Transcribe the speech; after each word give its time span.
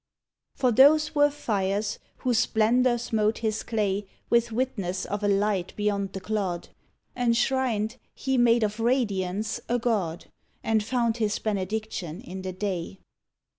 For 0.55 0.71
those 0.71 1.13
were 1.13 1.29
fires 1.29 1.99
whose 2.17 2.39
splendor 2.39 2.97
smote 2.97 3.37
his 3.45 3.61
clay 3.61 4.07
With 4.31 4.51
witness 4.51 5.05
of 5.05 5.21
a 5.23 5.27
light 5.27 5.75
beyond 5.75 6.13
the 6.13 6.19
clod; 6.19 6.69
Enshrined, 7.15 7.97
he 8.15 8.35
made 8.35 8.63
of 8.63 8.79
radiance 8.79 9.59
a 9.69 9.77
god. 9.77 10.25
And 10.63 10.83
found 10.83 11.17
his 11.17 11.37
benediction 11.37 12.19
in 12.21 12.41
the 12.41 12.51
day. 12.51 12.97